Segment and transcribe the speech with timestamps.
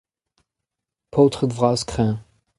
[1.11, 2.17] paotred vras kreñv.